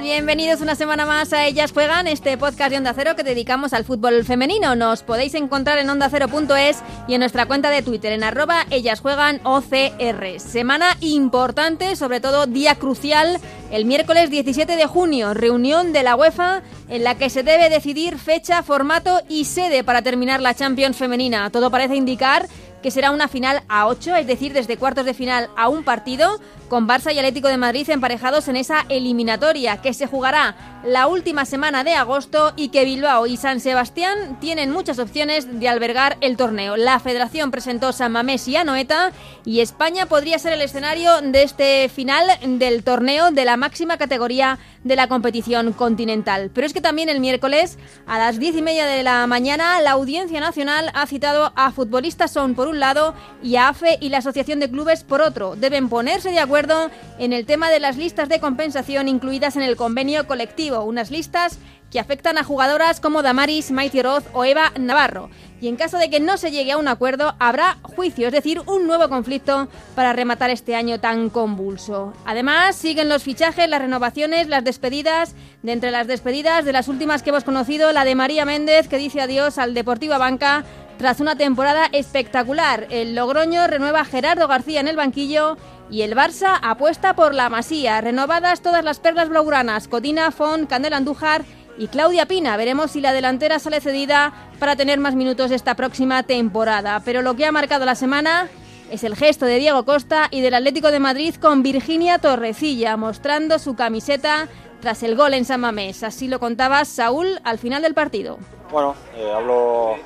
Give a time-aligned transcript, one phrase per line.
[0.00, 3.84] Bienvenidos una semana más a Ellas Juegan, este podcast de Onda Cero que dedicamos al
[3.84, 4.74] fútbol femenino.
[4.74, 9.40] Nos podéis encontrar en ondacero.es y en nuestra cuenta de Twitter en arroba Ellas Juegan
[9.44, 10.40] OCR.
[10.40, 13.38] Semana importante, sobre todo día crucial,
[13.70, 18.18] el miércoles 17 de junio, reunión de la UEFA en la que se debe decidir
[18.18, 21.50] fecha, formato y sede para terminar la Champions femenina.
[21.50, 22.48] Todo parece indicar
[22.82, 26.40] que será una final a 8, es decir, desde cuartos de final a un partido,
[26.68, 31.44] con Barça y Atlético de Madrid emparejados en esa eliminatoria, que se jugará la última
[31.44, 36.36] semana de agosto y que Bilbao y San Sebastián tienen muchas opciones de albergar el
[36.36, 36.76] torneo.
[36.76, 39.12] La federación presentó San Mamés y Anoeta
[39.44, 42.26] y España podría ser el escenario de este final
[42.58, 46.50] del torneo de la máxima categoría de la competición continental.
[46.52, 49.92] Pero es que también el miércoles a las diez y media de la mañana la
[49.92, 54.18] Audiencia Nacional ha citado a futbolistas son por un lado y a AFE y la
[54.18, 55.54] Asociación de Clubes por otro.
[55.56, 59.76] Deben ponerse de acuerdo en el tema de las listas de compensación incluidas en el
[59.76, 61.58] convenio colectivo, unas listas
[61.90, 65.28] que afectan a jugadoras como Damaris, Maite Roth o Eva Navarro.
[65.60, 68.60] Y en caso de que no se llegue a un acuerdo, habrá juicio, es decir,
[68.66, 72.14] un nuevo conflicto para rematar este año tan convulso.
[72.24, 75.34] Además, siguen los fichajes, las renovaciones, las despedidas.
[75.62, 78.98] De entre las despedidas, de las últimas que hemos conocido, la de María Méndez, que
[78.98, 80.64] dice adiós al Deportivo Banca
[80.98, 82.86] tras una temporada espectacular.
[82.90, 85.56] El Logroño renueva a Gerardo García en el banquillo
[85.90, 88.00] y el Barça apuesta por la Masía.
[88.00, 91.44] Renovadas todas las perlas blaugranas, Codina, Font, Candela Andújar
[91.78, 92.56] y Claudia Pina.
[92.56, 97.00] Veremos si la delantera sale cedida para tener más minutos esta próxima temporada.
[97.04, 98.48] Pero lo que ha marcado la semana
[98.90, 103.58] es el gesto de Diego Costa y del Atlético de Madrid con Virginia Torrecilla, mostrando
[103.58, 104.48] su camiseta
[104.80, 106.02] tras el gol en San Mamés.
[106.02, 108.38] Así lo contaba Saúl al final del partido.
[108.70, 109.96] Bueno, eh, hablo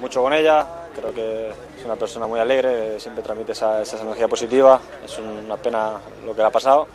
[0.00, 4.28] mucho con ella, creo que es una persona muy alegre, siempre transmite esa, esa energía
[4.28, 6.86] positiva, es una pena lo que le ha pasado,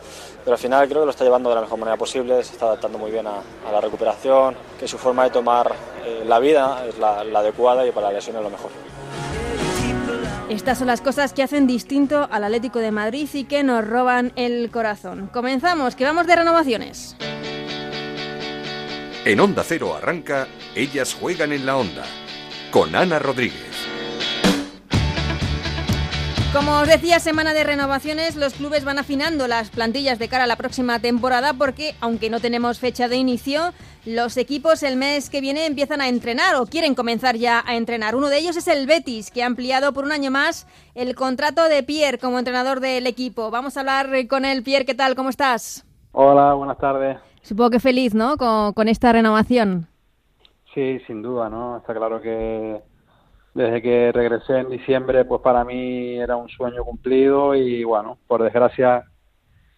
[0.44, 2.66] pero al final creo que lo está llevando de la mejor manera posible, se está
[2.66, 5.72] adaptando muy bien a, a la recuperación, que su forma de tomar
[6.04, 8.70] eh, la vida es la, la adecuada y para la lesión es lo mejor.
[10.48, 14.32] Estas son las cosas que hacen distinto al Atlético de Madrid y que nos roban
[14.34, 15.28] el corazón.
[15.30, 17.16] Comenzamos, que vamos de renovaciones.
[19.26, 22.04] En Onda Cero arranca Ellas juegan en la onda
[22.70, 23.67] con Ana Rodríguez.
[26.52, 30.46] Como os decía, semana de renovaciones, los clubes van afinando las plantillas de cara a
[30.46, 33.74] la próxima temporada porque, aunque no tenemos fecha de inicio,
[34.06, 38.16] los equipos el mes que viene empiezan a entrenar o quieren comenzar ya a entrenar.
[38.16, 41.68] Uno de ellos es el Betis, que ha ampliado por un año más el contrato
[41.68, 43.50] de Pierre como entrenador del equipo.
[43.50, 44.62] Vamos a hablar con él.
[44.62, 45.14] Pierre, ¿qué tal?
[45.16, 45.84] ¿Cómo estás?
[46.12, 47.18] Hola, buenas tardes.
[47.42, 48.38] Supongo que feliz, ¿no?
[48.38, 49.86] Con, con esta renovación.
[50.72, 51.76] Sí, sin duda, ¿no?
[51.76, 52.80] Está claro que
[53.58, 58.40] desde que regresé en diciembre, pues para mí era un sueño cumplido y bueno, por
[58.40, 59.04] desgracia,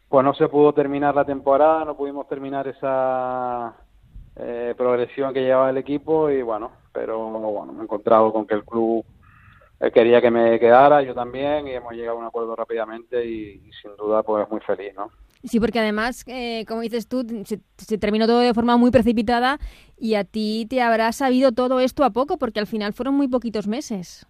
[0.07, 3.75] pues no se pudo terminar la temporada, no pudimos terminar esa
[4.37, 8.57] eh, progresión que llevaba el equipo y bueno, pero bueno, me he encontrado con que
[8.57, 9.03] el club
[9.81, 13.63] eh, quería que me quedara, yo también, y hemos llegado a un acuerdo rápidamente y,
[13.67, 15.11] y sin duda pues muy feliz, ¿no?
[15.43, 19.59] Sí, porque además, eh, como dices tú, se, terminó todo de forma muy precipitada
[19.97, 23.29] y a ti te habrá sabido todo esto a poco, porque al final fueron muy
[23.29, 24.27] poquitos meses.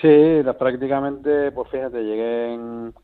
[0.00, 2.94] Sí, prácticamente, pues fíjate, llegué en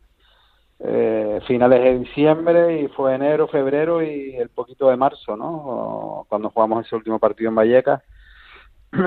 [0.81, 6.25] eh, finales de diciembre y fue enero, febrero y el poquito de marzo, ¿no?
[6.29, 8.03] Cuando jugamos ese último partido en Vallecas.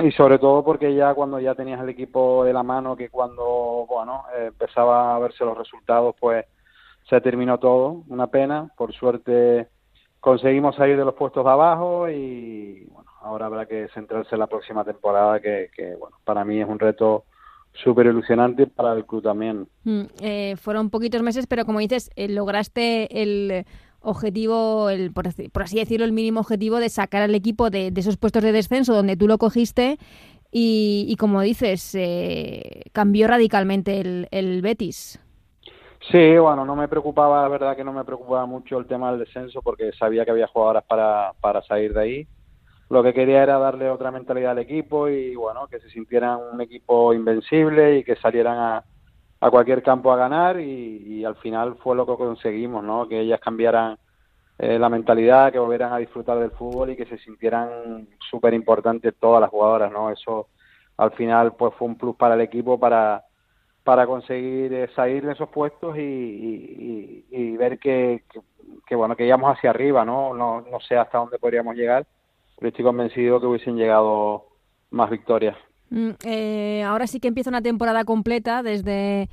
[0.04, 3.86] Y sobre todo porque ya cuando ya tenías el equipo de la mano, que cuando,
[3.90, 6.46] bueno, eh, empezaba a verse los resultados, pues
[7.10, 9.68] se terminó todo, una pena, por suerte
[10.20, 14.48] conseguimos salir de los puestos de abajo y bueno, ahora habrá que centrarse en la
[14.48, 17.26] próxima temporada que, que bueno, para mí es un reto
[17.74, 19.68] súper ilusionante para el club también.
[19.84, 23.66] Mm, eh, fueron poquitos meses, pero como dices, eh, lograste el
[24.00, 28.44] objetivo, el, por, así decirlo, el mínimo objetivo de sacar al equipo de, esos puestos
[28.44, 29.98] de descenso donde tú lo cogiste
[30.52, 35.20] y, y como dices, eh, cambió radicalmente el Betis.
[36.12, 39.20] Sí, bueno, no me preocupaba, la verdad que no me preocupaba mucho el tema del
[39.20, 42.28] descenso porque sabía que había jugadoras para, para salir de ahí.
[42.90, 46.62] Lo que quería era darle otra mentalidad al equipo y bueno, que se sintieran un
[46.62, 48.84] equipo invencible y que salieran a,
[49.44, 53.08] a cualquier campo a ganar y, al final fue lo que conseguimos, ¿no?
[53.08, 53.98] Que ellas cambiaran
[54.58, 59.14] eh, la mentalidad, que volvieran a disfrutar del fútbol y que se sintieran súper importantes
[59.20, 60.10] todas las jugadoras, ¿no?
[60.12, 60.50] Eso
[60.98, 63.24] al final pues fue un plus para el equipo para
[63.84, 68.24] para conseguir eh, salir de esos puestos y, ver que,
[68.92, 72.06] bueno que íbamos hacia arriba no no no sé hasta dónde podríamos llegar
[72.58, 74.46] pero estoy convencido que hubiesen llegado
[74.90, 75.58] más victorias.
[75.90, 79.30] Mm, eh, ahora sí que empieza una temporada completa desde,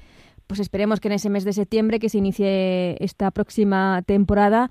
[0.47, 4.70] pues esperemos que en ese mes de septiembre que se inicie esta próxima temporada.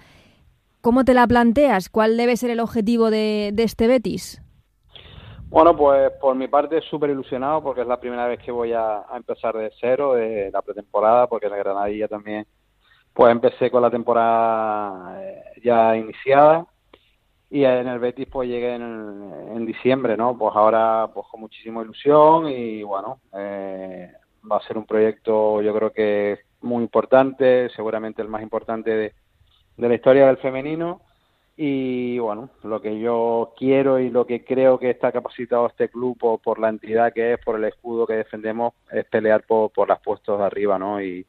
[0.81, 1.89] ¿Cómo te la planteas?
[1.89, 4.41] ¿Cuál debe ser el objetivo de, este Betis?
[5.49, 9.03] Bueno, pues por mi parte súper ilusionado porque es la primera vez que voy a,
[9.15, 12.45] empezar de cero, de la pretemporada, porque en la Granadilla también
[13.13, 16.67] pues empecé con la temporada eh, ya iniciada
[17.49, 20.37] y en el Betis pues llegué en, diciembre, ¿no?
[20.37, 24.11] Pues ahora pues con muchísima ilusión y bueno, eh,
[24.49, 29.13] va a ser un proyecto yo creo que muy importante, seguramente el más importante de,
[29.77, 31.01] la historia del femenino
[31.61, 36.17] y bueno, lo que yo quiero y lo que creo que está capacitado este club
[36.41, 39.99] por, la entidad que es, por el escudo que defendemos, es pelear por, por las
[39.99, 41.01] puestos de arriba, ¿no?
[41.01, 41.25] Y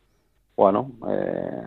[0.54, 1.62] bueno, eh,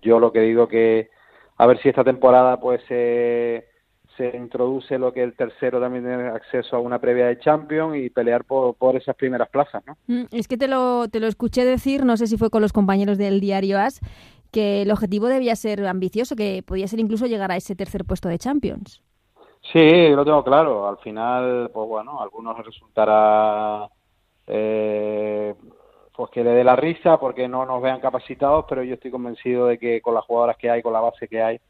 [0.00, 1.10] yo lo que digo que
[1.58, 3.68] a ver si esta temporada pues eh,
[4.16, 8.08] se introduce lo que el tercero también tiene acceso a una previa de Champions y
[8.08, 9.96] pelear por, por esas primeras plazas, ¿no?
[10.06, 12.72] Mm, es que te lo, te lo escuché decir, no sé si fue con los
[12.72, 14.00] compañeros del diario AS,
[14.56, 18.30] que el objetivo debía ser ambicioso, que podía ser incluso llegar a ese tercer puesto
[18.30, 19.02] de Champions.
[19.70, 20.88] Sí, lo tengo claro.
[20.88, 23.86] Al final, pues bueno, a algunos resultará
[24.46, 25.54] eh,
[26.16, 29.66] pues que le dé la risa porque no nos vean capacitados, pero yo estoy convencido
[29.66, 31.60] de que con las jugadoras que hay, con la base que hay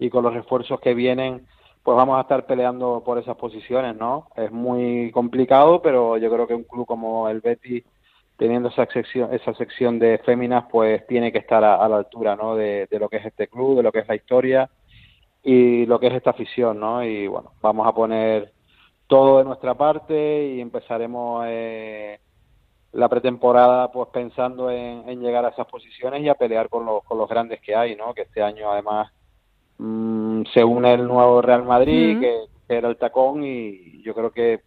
[0.00, 1.46] y con los refuerzos que vienen,
[1.84, 4.26] pues vamos a estar peleando por esas posiciones, ¿no?
[4.34, 7.84] Es muy complicado, pero yo creo que un club como el Betis,
[8.36, 12.56] teniendo esa sección, esa sección de féminas, pues tiene que estar a, la altura, ¿no?
[12.56, 14.70] De, lo que es este club, de lo que es la historia
[15.42, 17.04] y lo que es esta afición, ¿no?
[17.04, 18.52] Y bueno, vamos a poner
[19.06, 22.18] todo de nuestra parte y empezaremos eh,
[22.92, 27.04] la pretemporada pues pensando en, en, llegar a esas posiciones y a pelear con los,
[27.04, 28.14] con los grandes que hay, ¿no?
[28.14, 29.12] Que este año además
[29.78, 34.60] Mm, se une el nuevo Real Madrid, que, era el tacón, y yo creo que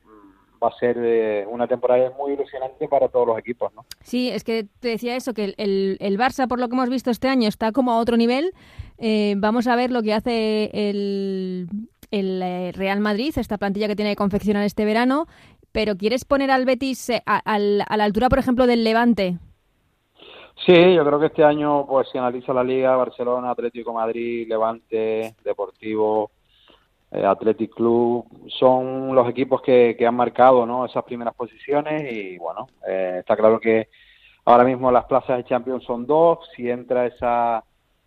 [0.62, 3.86] va a ser eh, una temporada muy ilusionante para todos los equipos, ¿no?
[4.02, 7.12] Sí, es que te decía eso, que el, el Barça, por lo que hemos visto
[7.12, 8.54] este año, está como a otro nivel.
[8.98, 11.68] Eh, vamos a ver lo que hace el,
[12.12, 15.28] el eh, Real Madrid, esta plantilla que tiene que confeccionar este verano.
[15.72, 19.38] Pero ¿quieres poner al Betis a, a la altura, por ejemplo, del Levante?
[20.66, 25.36] Sí, yo creo que este año, pues si analiza la liga, Barcelona, Atlético Madrid, Levante,
[25.44, 26.32] Deportivo,
[27.12, 30.86] Athletic Club, son los equipos que, han marcado ¿no?
[30.86, 33.88] esas primeras posiciones y bueno, eh, está claro que
[34.46, 37.64] ahora mismo las plazas de Champions son dos, si entra esa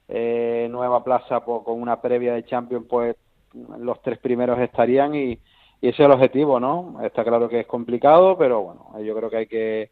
[0.09, 3.17] eh, nueva plaza con una previa de Champions, pues
[3.79, 5.39] los tres primeros estarían y,
[5.81, 6.99] ese es el objetivo, ¿no?
[7.03, 9.91] Está claro que es complicado, pero bueno, yo creo que hay que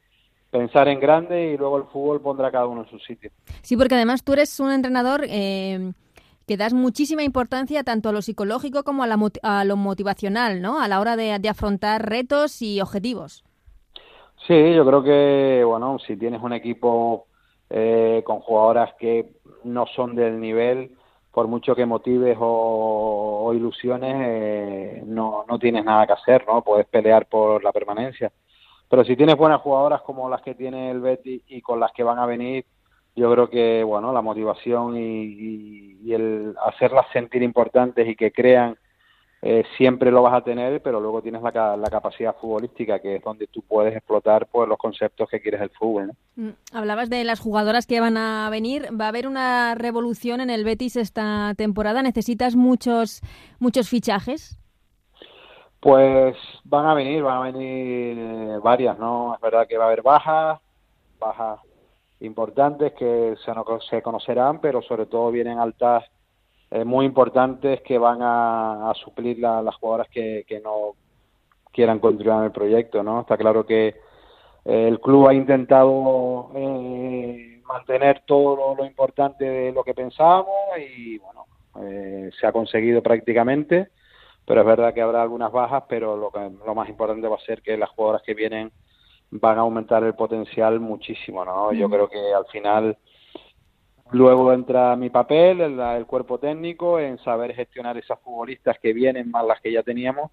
[0.50, 3.30] pensar en grande y luego el fútbol pondrá cada uno en su sitio.
[3.62, 5.92] Sí, porque además tú eres un entrenador eh,
[6.48, 10.80] que das muchísima importancia tanto a lo psicológico como a, la, a lo motivacional, ¿no?
[10.80, 13.44] A la hora de, afrontar retos y objetivos.
[14.46, 17.26] Sí, yo creo que, bueno, si tienes un equipo
[17.70, 19.30] eh, con jugadoras que
[19.64, 20.92] no son del nivel,
[21.32, 26.62] por mucho que motives o, ilusiones, eh, no, no tienes nada que hacer, ¿no?
[26.62, 28.32] Puedes pelear por la permanencia.
[28.88, 32.02] Pero si tienes buenas jugadoras como las que tiene el Betis y con las que
[32.02, 32.64] van a venir,
[33.18, 38.78] yo creo que bueno la motivación y, el hacerlas sentir importantes y que crean
[39.42, 43.22] eh, siempre lo vas a tener, pero luego tienes la, la, capacidad futbolística, que es
[43.22, 46.12] donde tú puedes explotar pues, los conceptos que quieres del fútbol.
[46.34, 48.88] Mm, hablabas de las jugadoras que van a venir.
[48.98, 52.02] ¿Va a haber una revolución en el Betis esta temporada?
[52.02, 53.20] ¿Necesitas muchos,
[53.60, 54.58] muchos fichajes?
[55.78, 59.34] Pues van a venir, van a venir eh, varias, ¿no?
[59.34, 60.58] Es verdad que va a haber bajas,
[61.20, 61.60] bajas
[62.20, 66.04] importantes que se, no, se conocerán, pero sobre todo vienen altas
[66.70, 70.94] eh, muy importantes que van a, suplir las jugadoras que, que, no
[71.72, 73.20] quieran continuar en el proyecto, ¿no?
[73.20, 73.88] Está claro que
[74.64, 76.50] eh, el club ha intentado
[77.64, 80.48] mantener todo lo, importante de lo que pensábamos
[80.78, 81.44] y, bueno,
[82.40, 83.90] se ha conseguido prácticamente
[84.48, 86.32] pero es verdad que habrá algunas bajas, pero lo,
[86.66, 88.72] lo más importante va a ser que las jugadoras que vienen
[89.30, 91.72] van a aumentar el potencial muchísimo, ¿no?
[91.72, 92.96] Yo creo que al final
[94.10, 99.30] luego entra mi papel, el, el, cuerpo técnico, en saber gestionar esas futbolistas que vienen
[99.30, 100.30] más las que ya teníamos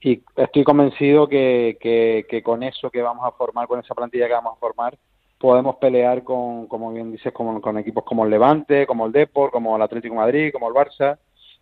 [0.00, 4.26] y estoy convencido que, que, que con eso que vamos a formar, con esa plantilla
[4.26, 4.98] que vamos a formar,
[5.38, 9.52] podemos pelear con, como bien dices, con, con equipos como el Levante, como el Deport,
[9.52, 11.18] como el Atlético Madrid, como el Barça,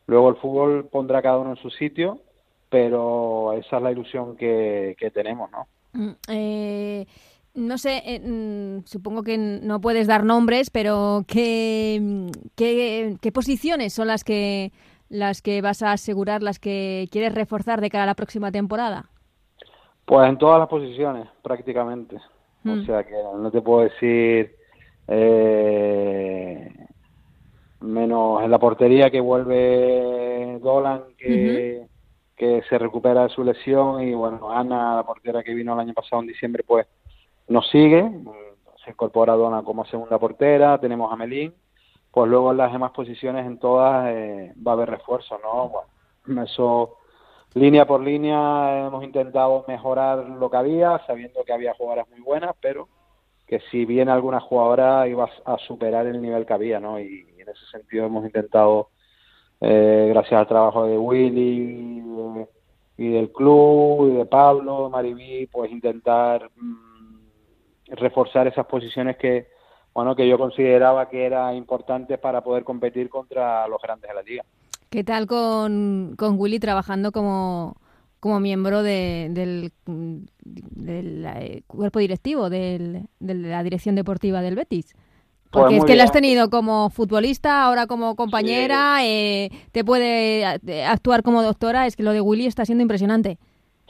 [0.06, 2.20] Luego el fútbol pondrá cada uno en su sitio,
[2.68, 5.66] pero esa es la ilusión que, tenemos, ¿no?
[5.92, 7.06] Mm, eh,
[7.54, 14.08] no sé, eh, mm, supongo que no puedes dar nombres, pero ¿qué, qué, posiciones son
[14.08, 14.72] las que
[15.08, 19.10] las que vas a asegurar, las que quieres reforzar de cara a la próxima temporada?
[20.06, 22.16] Pues en todas las posiciones, prácticamente.
[22.64, 22.86] O mm.
[22.86, 24.56] sea que no te puedo decir
[25.08, 26.72] eh,
[27.80, 31.71] menos en la portería que vuelve Dolan, que,
[32.42, 35.94] que se recupera de su lesión y bueno, Ana, la portera que vino el año
[35.94, 36.88] pasado en diciembre, pues
[37.46, 38.02] nos sigue,
[38.84, 41.54] se incorpora Dolan como segunda portera, tenemos a Melín,
[42.10, 46.42] pues luego en las demás posiciones en todas eh, va a haber refuerzos, ¿no?
[46.42, 46.96] Eso
[47.54, 52.56] línea por línea hemos intentado mejorar lo que había, sabiendo que había jugadoras muy buenas,
[52.60, 52.88] pero
[53.46, 56.98] que si bien alguna jugadora iba a superar el nivel que había, ¿no?
[56.98, 58.88] Y, en ese sentido hemos intentado,
[59.64, 62.02] eh, gracias al trabajo de Willy
[62.98, 69.46] y del club y de Pablo, Maribí, pues intentar mm, reforzar esas posiciones que,
[69.94, 74.22] bueno, que yo consideraba que era importante para poder competir contra los grandes de la
[74.22, 74.44] liga.
[74.90, 77.76] ¿Qué tal con, con Willy trabajando como,
[78.18, 79.32] como miembro del,
[79.84, 84.94] del, eh, cuerpo directivo de la dirección deportiva del Betis?
[85.52, 90.40] Pues Porque es que la has tenido como futbolista, ahora como compañera, eh, te puede
[90.66, 91.86] eh, actuar como doctora.
[91.86, 93.36] Es que lo de Willy está siendo impresionante.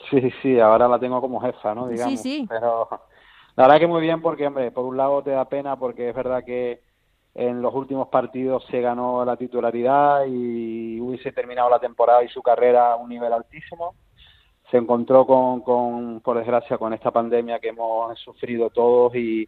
[0.09, 1.87] Sí, sí, ahora la tengo como jefa, ¿no?
[1.87, 2.19] Digamos.
[2.19, 2.45] Sí, sí.
[2.49, 2.89] Pero
[3.55, 6.15] la verdad que muy bien porque, hombre, por un lado te da pena porque es
[6.15, 6.81] verdad que
[7.33, 12.41] en los últimos partidos se ganó la titularidad y hubiese terminado la temporada y su
[12.41, 13.95] carrera a un nivel altísimo.
[14.69, 19.47] Se encontró con, con por desgracia, con esta pandemia que hemos sufrido todos y,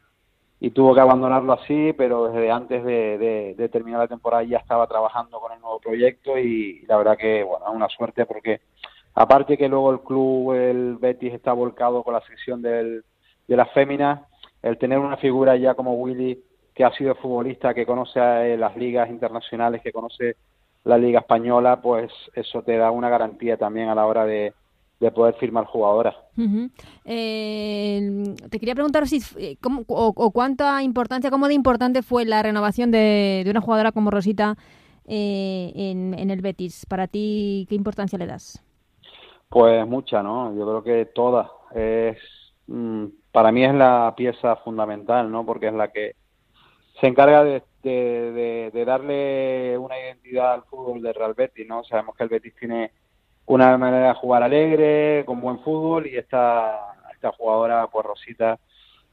[0.60, 5.40] y tuvo que abandonarlo así, pero desde antes de, terminar la temporada ya estaba trabajando
[5.40, 8.62] con el nuevo proyecto y, la verdad que, bueno, una suerte porque
[9.14, 13.04] aparte que luego el club, el Betis está volcado con la sección de
[13.48, 14.22] las féminas,
[14.62, 16.42] el tener una figura ya como Willy
[16.74, 20.36] que ha sido futbolista, que conoce eh, las ligas internacionales, que conoce
[20.84, 24.54] la liga española, pues eso te da una garantía también a la hora de,
[25.14, 26.16] poder firmar jugadoras.
[27.06, 32.42] Eh, te quería preguntar si eh, cómo, o, cuánta importancia, cómo de importante fue la
[32.42, 34.58] renovación de, de una jugadora como Rosita
[35.06, 36.86] en, en, el Betis.
[36.86, 38.64] Para ti, ¿qué importancia le das?
[39.50, 40.56] Pues mucha, ¿no?
[40.56, 41.52] Yo creo que toda.
[41.74, 42.18] Es,
[42.68, 45.46] mm, para mí es la pieza fundamental, ¿no?
[45.46, 46.16] Porque es la que
[47.00, 51.84] se encarga de, de, darle una identidad al fútbol de Real Betis, ¿no?
[51.84, 52.92] Sabemos que el Betis tiene
[53.48, 58.60] una manera de jugar alegre, con buen fútbol y esta, esta jugadora, pues Rosita,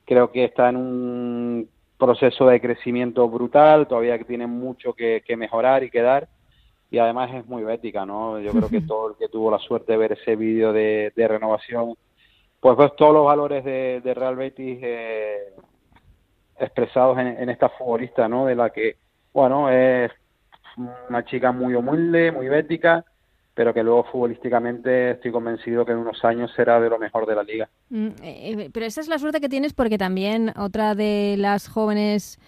[0.05, 5.85] creo que está en un proceso de crecimiento brutal, todavía que tiene mucho que, mejorar
[5.85, 6.29] y que dar
[6.91, 8.39] y además es muy bética, ¿no?
[8.41, 11.95] Yo creo que todo el que tuvo la suerte de ver ese vídeo de, renovación,
[12.61, 15.55] pues ves todos los valores de, de Real Betis eh,
[16.59, 18.47] expresados en, esta futbolista, ¿no?
[18.47, 18.97] De la que,
[19.33, 20.11] bueno, es
[21.09, 23.05] una chica muy humilde, muy bética,
[23.55, 27.35] pero que luego futbolísticamente estoy convencido que en unos años será de lo mejor de
[27.35, 27.69] la liga.
[27.91, 31.69] Mm, eh, eh, pero esa es la suerte que tienes porque también otra de las
[31.69, 32.39] jóvenes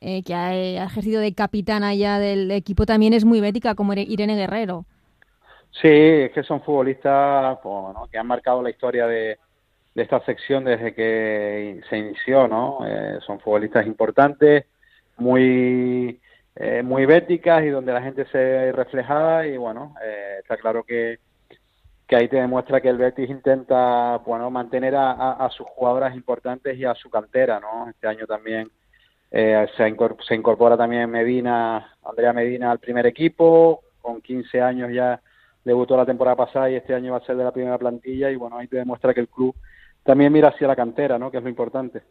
[0.00, 4.36] eh, que ha, ejercido de capitana ya del equipo también es muy bética, como Irene
[4.36, 4.84] Guerrero.
[5.72, 9.38] Sí, es que son futbolistas pues, que han marcado la historia de,
[9.94, 12.80] de esta sección desde que se inició, ¿no?
[12.86, 14.64] Eh, son futbolistas importantes,
[15.16, 16.20] muy
[16.56, 20.82] eh, muy béticas y donde la gente se ve reflejada y bueno, eh, está claro
[20.84, 21.18] que,
[22.06, 26.84] que ahí te demuestra que el Betis intenta, bueno, mantener a, sus jugadoras importantes y
[26.84, 27.88] a su cantera, ¿no?
[27.88, 28.70] Este año también
[29.30, 35.20] se, incorpora, se incorpora también Medina, Andrea Medina al primer equipo, con 15 años ya
[35.64, 38.36] debutó la temporada pasada y este año va a ser de la primera plantilla y
[38.36, 39.54] bueno, ahí te demuestra que el club
[40.02, 41.30] también mira hacia la cantera, ¿no?
[41.30, 42.02] Que es lo importante.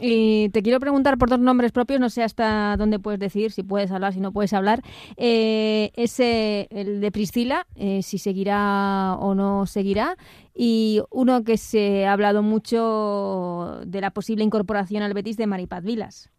[0.00, 3.62] Y te quiero preguntar por dos nombres propios, no sé hasta dónde puedes decir, si
[3.62, 4.80] puedes hablar, si no puedes hablar.
[5.16, 10.16] Eh, ese, el de Priscila, eh, si seguirá o no seguirá.
[10.54, 15.84] Y uno que se ha hablado mucho de la posible incorporación al Betis de Maripaz
[15.84, 16.30] Vilas.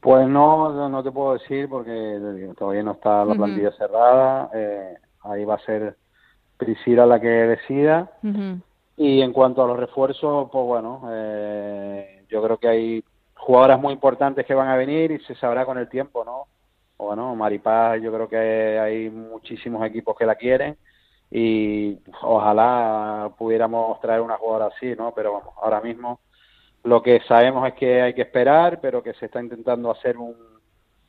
[0.00, 2.20] Pues no, no te puedo decir porque
[2.58, 4.50] todavía no está la plantilla cerrada.
[4.52, 5.96] Eh, ahí va a ser
[6.58, 8.10] Priscila la que decida.
[8.96, 13.92] Y en cuanto a los refuerzos, pues bueno, eh, yo creo que hay jugadoras muy
[13.92, 16.46] importantes que van a venir y se sabrá con el tiempo, ¿no?
[16.96, 20.76] Bueno, Maripaz, yo creo que hay muchísimos equipos que la quieren
[21.30, 25.12] y ojalá pudiéramos traer una jugadora así, ¿no?
[25.12, 26.20] Pero vamos, ahora mismo
[26.84, 30.36] lo que sabemos es que hay que esperar, pero que se está intentando hacer un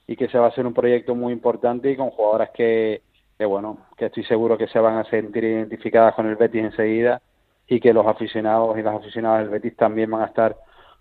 [0.08, 3.02] y que se va a hacer un proyecto muy importante y con jugadoras que,
[3.38, 7.22] que bueno, que estoy seguro que se van a sentir identificadas con el Betis enseguida
[7.68, 10.56] y que los aficionados y las aficionadas del Betis también van a estar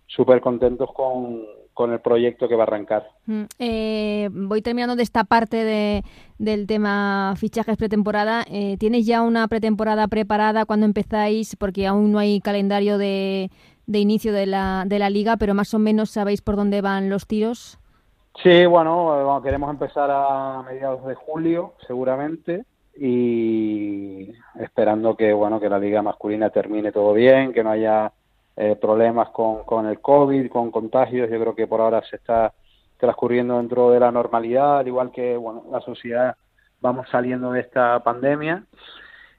[0.07, 1.43] súper contentos con,
[1.75, 3.09] con el proyecto que va a arrancar.
[3.27, 6.03] Mm, eh, voy terminando de esta parte de,
[6.39, 8.45] del tema fichajes pretemporada.
[8.51, 11.57] Eh, ¿Tienes ya una pretemporada preparada cuando empezáis?
[11.57, 13.51] Porque aún no hay calendario de,
[13.87, 17.11] de inicio de la, de la liga, pero más o menos sabéis por dónde van
[17.11, 17.79] los tiros.
[18.43, 22.65] Sí, bueno, queremos empezar a mediados de julio, seguramente,
[22.97, 28.13] y esperando que bueno que la liga masculina termine todo bien, que no haya
[28.57, 31.31] eh, problemas con, con el COVID, con contagios.
[31.31, 32.53] Yo creo que por ahora se está
[32.99, 36.37] transcurriendo dentro de la normalidad, al igual que bueno, la sociedad
[36.81, 38.65] vamos saliendo de esta pandemia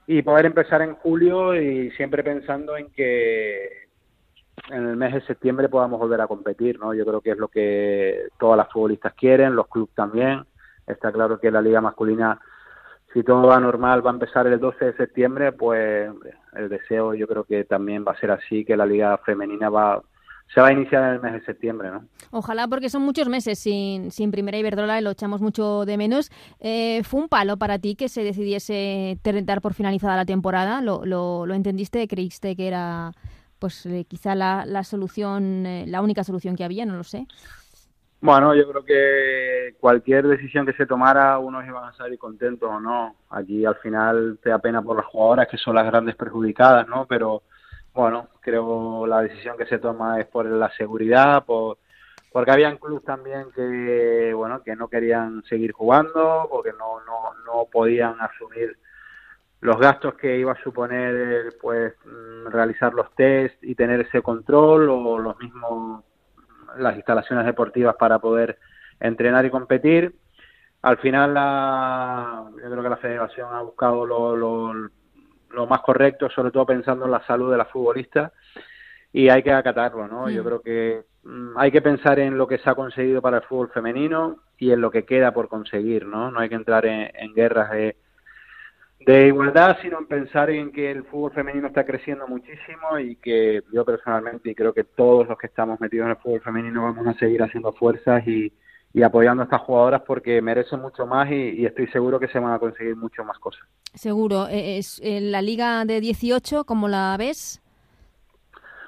[0.06, 3.86] y poder empezar en julio y siempre pensando en que
[4.70, 6.94] en el mes de septiembre podamos volver a competir, ¿no?
[6.94, 10.44] Yo creo que es lo que todas las futbolistas quieren, los clubes también.
[10.86, 12.40] Está claro que la liga masculina
[13.16, 16.10] si todo va normal, va a empezar el 12 de septiembre, pues
[16.54, 20.02] el deseo yo creo que también va a ser así, que la liga femenina va
[20.52, 22.04] se va a iniciar en el mes de septiembre, ¿no?
[22.30, 26.30] Ojalá, porque son muchos meses sin, sin Primera Iberdrola y lo echamos mucho de menos.
[26.60, 30.82] Eh, ¿Fue un palo para ti que se decidiese dar por finalizada la temporada?
[30.82, 32.06] ¿Lo, lo, entendiste?
[32.06, 33.12] ¿Creíste que era
[33.58, 36.84] pues eh, quizá la, la solución, eh, la única solución que había?
[36.84, 37.26] No lo sé.
[38.20, 42.80] Bueno, yo creo que cualquier decisión que se tomara, unos iban a salir contentos o
[42.80, 43.16] no.
[43.30, 47.06] Aquí al final te da pena por las jugadoras que son las grandes perjudicadas, ¿no?
[47.06, 47.42] Pero
[47.94, 51.78] bueno, creo la decisión que se toma es por la seguridad, por
[52.36, 57.66] porque había clubes también que bueno que no querían seguir jugando porque no no no
[57.72, 58.76] podían asumir
[59.60, 64.90] los gastos que iba a suponer pues mm, realizar los test y tener ese control
[64.90, 66.04] o los mismos
[66.78, 68.58] las instalaciones deportivas para poder
[69.00, 70.14] entrenar y competir.
[70.82, 76.50] Al final, la, yo creo que la federación ha buscado lo, lo, más correcto, sobre
[76.50, 78.32] todo pensando en la salud de las futbolistas,
[79.12, 80.28] y hay que acatarlo, ¿no?
[80.28, 83.44] Yo creo que mm, hay que pensar en lo que se ha conseguido para el
[83.44, 86.30] fútbol femenino y en lo que queda por conseguir, ¿no?
[86.30, 87.96] No hay que entrar en, en guerras de
[89.06, 93.62] de igualdad, sino en pensar en que el fútbol femenino está creciendo muchísimo y que
[93.72, 97.06] yo personalmente y creo que todos los que estamos metidos en el fútbol femenino vamos
[97.06, 98.52] a seguir haciendo fuerzas y,
[99.04, 102.58] apoyando a estas jugadoras porque merecen mucho más y, estoy seguro que se van a
[102.58, 103.64] conseguir mucho más cosas.
[103.94, 104.48] Seguro.
[104.48, 107.62] Eh, es en la liga de 18, ¿cómo la ves?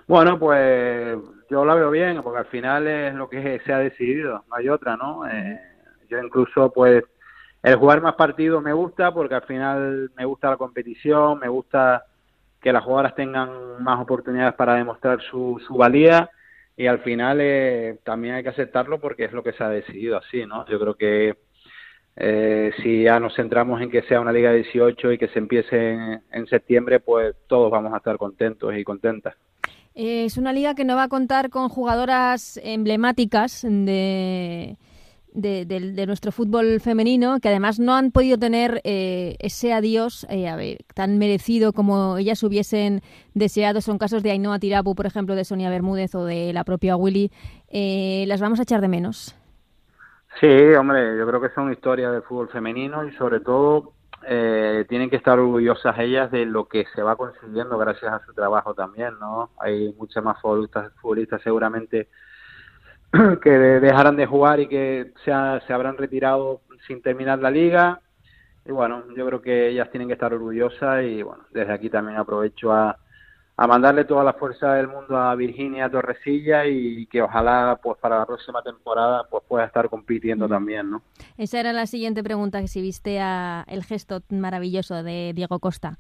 [0.08, 1.16] Bueno, pues
[1.48, 4.68] yo la veo bien porque al final es lo que se ha decidido, no hay
[4.68, 5.28] otra, ¿no?
[5.28, 5.60] Eh,
[6.08, 7.04] yo incluso pues
[7.62, 12.04] el jugar más partidos me gusta porque al final me gusta la competición, me gusta
[12.60, 16.30] que las jugadoras tengan más oportunidades para demostrar su, su valía
[16.76, 20.16] y al final eh, también hay que aceptarlo porque es lo que se ha decidido
[20.16, 20.64] así, ¿no?
[20.66, 21.36] Yo creo que
[22.16, 25.38] eh, si ya nos centramos en que sea una liga de 18 y que se
[25.38, 29.34] empiece en, en septiembre, pues todos vamos a estar contentos y contentas.
[29.94, 34.76] Es una liga que no va a contar con jugadoras emblemáticas de
[35.40, 41.18] de, nuestro fútbol femenino, que además no han podido tener eh, ese adiós eh, tan
[41.18, 43.02] merecido como ellas hubiesen
[43.34, 43.80] deseado.
[43.80, 47.30] Son casos de Ainhoa Tirapu, por ejemplo, de Sonia Bermúdez o de la propia Willy.
[47.68, 49.36] Eh, ¿Las vamos a echar de menos?
[50.40, 53.92] Sí, hombre, yo creo que son historias del fútbol femenino y sobre todo
[54.88, 58.74] tienen que estar orgullosas ellas de lo que se va consiguiendo gracias a su trabajo
[58.74, 59.50] también, ¿no?
[59.58, 62.08] Hay muchas más futbolistas, futbolistas seguramente
[63.42, 65.32] que dejaran de jugar y que se,
[65.66, 68.00] se habrán retirado sin terminar la liga.
[68.66, 72.18] Y bueno, yo creo que ellas tienen que estar orgullosas y bueno, desde aquí también
[72.18, 72.98] aprovecho a,
[73.56, 78.18] a mandarle toda la fuerza del mundo a Virginia Torresilla y que ojalá pues para
[78.18, 81.02] la próxima temporada pues pueda estar compitiendo también, ¿no?
[81.36, 85.98] Esa era la siguiente pregunta que si viste a el gesto maravilloso de Diego Costa.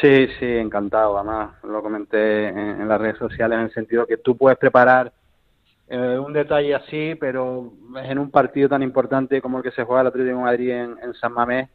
[0.00, 1.18] Sí, sí, encantado.
[1.18, 5.12] Además, lo comenté en las redes sociales en el sentido que tú puedes preparar
[5.94, 7.70] eh, un detalle así, pero
[8.02, 11.14] en un partido tan importante como el que se juega el Atlético de Madrid en,
[11.20, 11.68] San Mamés,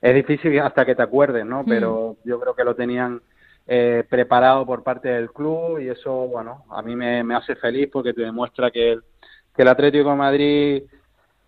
[0.00, 1.62] es difícil hasta que te acuerdes, ¿no?
[1.62, 1.68] Hmm.
[1.68, 3.20] Pero yo creo que lo tenían
[3.66, 8.14] eh, preparado por parte del club y eso, bueno, a mí me, hace feliz porque
[8.14, 9.02] te demuestra que el,
[9.54, 10.82] que el Atlético de Madrid,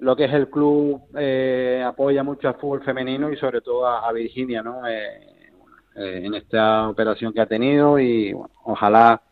[0.00, 4.12] lo que es el club, eh, apoya mucho al fútbol femenino y sobre todo a,
[4.12, 4.82] Virginia, ¿no?
[4.86, 9.22] en esta operación que ha tenido y bueno, ojalá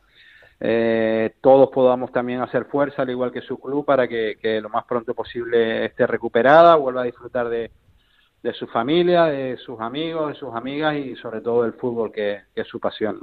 [0.63, 4.85] eh, todos podamos también hacer fuerza, al igual que su club, para que, lo más
[4.85, 7.71] pronto posible esté recuperada, vuelva a disfrutar de,
[8.53, 12.69] su familia, de sus amigos, de sus amigas y sobre todo del fútbol, que, es
[12.69, 13.21] su pasión.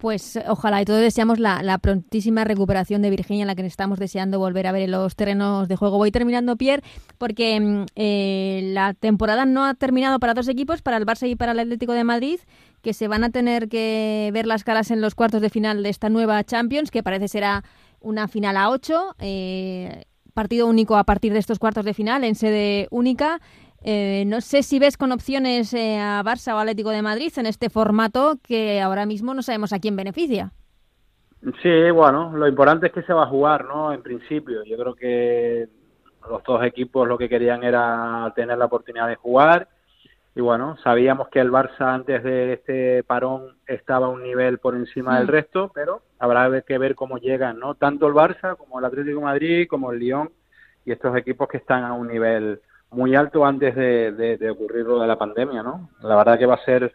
[0.00, 4.66] Pues ojalá y todos deseamos la, prontísima recuperación de Virginia, la que estamos deseando volver
[4.66, 5.98] a ver en los terrenos de juego.
[5.98, 6.82] Voy terminando, Pierre,
[7.18, 11.36] porque mm, eh, la temporada no ha terminado para dos equipos, para el Barça y
[11.36, 12.40] para el Atlético de Madrid
[12.80, 15.90] que se van a tener que ver las caras en los cuartos de final de
[15.90, 17.62] esta nueva Champions, que parece será
[18.00, 22.34] una final a ocho, eh, partido único a partir de estos cuartos de final en
[22.34, 23.40] sede única.
[23.82, 27.46] Eh, no sé si ves con opciones eh, a Barça o Atlético de Madrid en
[27.46, 30.52] este formato que ahora mismo no sabemos a quién beneficia.
[31.62, 33.92] Sí, bueno, lo importante es que se va a jugar, ¿no?
[33.92, 35.68] En principio, yo creo que
[36.28, 39.68] los dos equipos lo que querían era tener la oportunidad de jugar
[40.34, 44.76] y bueno, sabíamos que el Barça antes de este parón estaba a un nivel por
[44.76, 47.74] encima del resto, pero habrá que ver cómo llegan, ¿no?
[47.74, 50.30] Tanto el Barça como el Atlético de Madrid, como el Lyon
[50.84, 52.60] y estos equipos que están a un nivel
[52.92, 55.90] muy alto antes de, ocurrir lo de la pandemia, ¿no?
[56.02, 56.92] La verdad que va a ser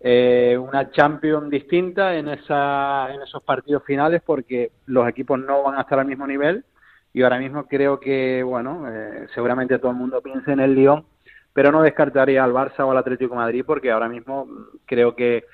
[0.00, 5.78] eh, una Champions distinta en, esa, en esos partidos finales porque los equipos no van
[5.78, 6.64] a estar al mismo nivel
[7.12, 11.06] y ahora mismo creo que, bueno, eh, seguramente todo el mundo piensa en el Lyon,
[11.52, 14.48] pero no descartaría al Barça o al Atlético de Madrid porque ahora mismo
[14.84, 15.44] creo que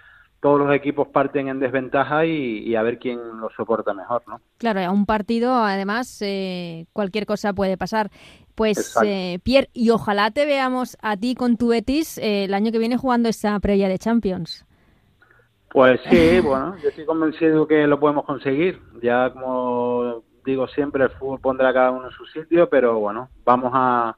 [0.41, 4.41] todos los equipos parten en desventaja y, a ver quién lo soporta mejor, ¿no?
[4.57, 8.11] Claro, a un partido, además, eh, cualquier cosa puede pasar.
[8.55, 12.73] Pues, eh, Pierre, y ojalá te veamos a ti con tu Betis eh, el año
[12.73, 14.65] que viene jugando esa previa de Champions.
[15.71, 18.81] Pues sí, bueno, yo estoy convencido que lo podemos conseguir.
[19.03, 23.73] Ya, como digo siempre, el fútbol pondrá cada uno en su sitio, pero bueno, vamos
[23.75, 24.17] a,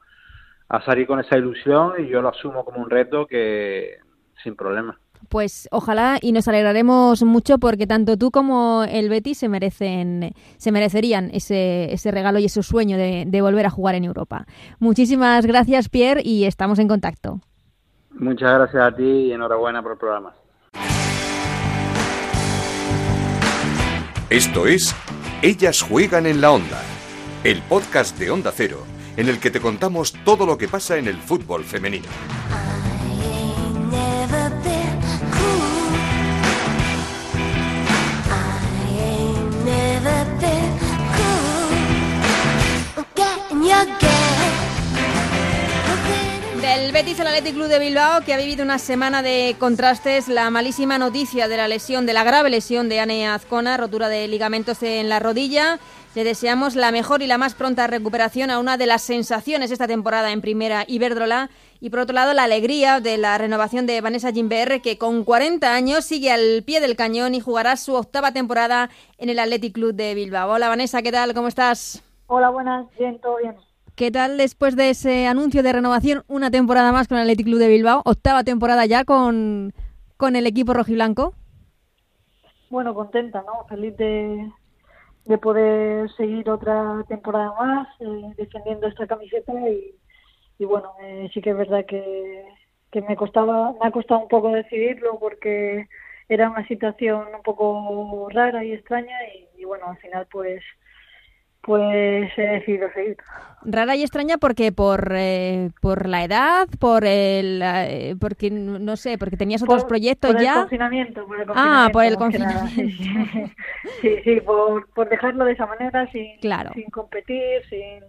[0.69, 3.97] a salir con esa ilusión y yo lo asumo como un reto que
[4.41, 4.97] sin problema.
[5.29, 10.71] Pues ojalá y nos alegraremos mucho porque tanto tú como el Betis se merecen, se
[10.71, 14.45] merecerían ese, ese regalo y ese sueño de, de volver a jugar en Europa.
[14.79, 17.39] Muchísimas gracias, Pierre, y estamos en contacto.
[18.11, 20.33] Muchas gracias a ti y enhorabuena por el programa.
[24.29, 24.95] Esto es
[25.41, 26.81] Ellas juegan en la onda,
[27.43, 28.79] el podcast de Onda Cero,
[29.15, 32.07] en el que te contamos todo lo que pasa en el fútbol femenino.
[47.13, 50.97] Betis al Athletic Club de Bilbao, que ha vivido una semana de contrastes, la malísima
[50.97, 55.09] noticia de la lesión, de la grave lesión de Ane Azcona, rotura de ligamentos en
[55.09, 55.77] la rodilla.
[56.15, 59.85] Le deseamos la mejor y la más pronta recuperación a una de las sensaciones esta
[59.85, 61.51] temporada en Primera Iberdrola.
[61.79, 65.71] Y por otro lado, la alegría de la renovación de Vanessa Gimber, que con 40
[65.71, 69.93] años sigue al pie del cañón y jugará su octava temporada en el Athletic Club
[69.93, 70.51] de Bilbao.
[70.51, 71.35] Hola Vanessa, ¿qué tal?
[71.35, 72.01] ¿Cómo estás?
[72.25, 73.55] Hola, buenas, bien, todo bien.
[73.95, 76.23] ¿Qué tal después de ese anuncio de renovación?
[76.27, 79.71] Una temporada más con el Athletic Club de Bilbao, octava temporada ya con,
[80.17, 81.35] con el equipo rojiblanco.
[82.71, 83.67] Bueno, contenta, ¿no?
[83.69, 84.51] Feliz de,
[85.25, 89.53] de poder seguir otra temporada más eh, defendiendo esta camiseta
[90.57, 92.47] y, bueno, eh, sí que es verdad que,
[92.91, 95.87] que me costaba, me ha costado un poco decidirlo porque
[96.29, 99.15] era una situación un poco rara y extraña
[99.55, 100.63] y bueno, al final pues
[101.63, 103.17] pues he decidido seguir.
[103.65, 109.17] Rara y extraña porque por eh, por la edad, por el eh, porque no sé,
[109.17, 110.53] porque tenías otros proyectos por ya.
[110.53, 111.91] El confinamiento, por el ah, confinamiento.
[111.93, 112.69] por el que confinamiento.
[112.69, 113.51] Sí,
[114.01, 116.71] sí, sí, por, por dejarlo de esa manera sin, Claro.
[116.73, 118.03] sin competir, sin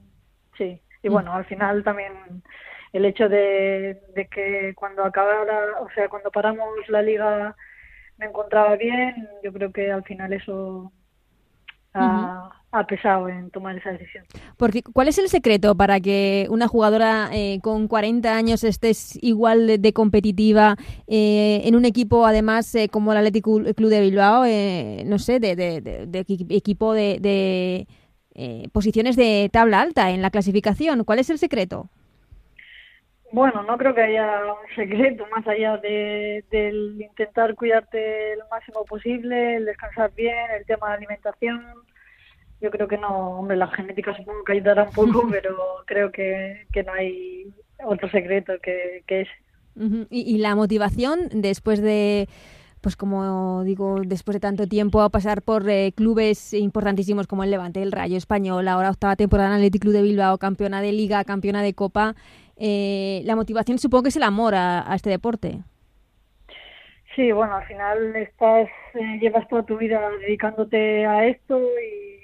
[0.58, 0.80] sí.
[1.02, 2.12] Y bueno, al final también
[2.92, 7.54] el hecho de, de que cuando acabara, o sea, cuando paramos la liga
[8.16, 10.92] me encontraba bien, yo creo que al final eso
[11.92, 14.24] ha, ha pesado en tomar esa decisión.
[14.56, 19.66] Porque, ¿cuál es el secreto para que una jugadora eh, con 40 años estés igual
[19.66, 24.44] de, de competitiva eh, en un equipo, además, eh, como el Athletic Club de Bilbao,
[24.44, 27.86] eh, no sé, de, de- de- de equi- equipo de,
[28.72, 31.04] posiciones de tabla alta en la clasificación?
[31.04, 31.88] ¿Cuál es el secreto?
[33.32, 38.84] Bueno, no creo que haya un secreto más allá de, del intentar cuidarte lo máximo
[38.84, 41.60] posible, el descansar bien, el tema de alimentación.
[42.64, 46.66] Yo creo que no, hombre, la genética supongo que ayudará un poco, pero creo que,
[46.72, 47.52] que no hay
[47.84, 49.30] otro secreto que, que ese.
[50.08, 52.26] Y, y la motivación después de,
[52.80, 57.50] pues como digo, después de tanto tiempo a pasar por eh, clubes importantísimos como el
[57.50, 60.92] Levante, el Rayo Español, ahora octava temporada en el Athletic Club de Bilbao, campeona de
[60.92, 62.14] Liga, campeona de Copa,
[62.56, 65.60] eh, la motivación supongo que es el amor a, a este deporte.
[67.14, 72.23] Sí, bueno, al final estás, eh, llevas toda tu vida dedicándote a esto y,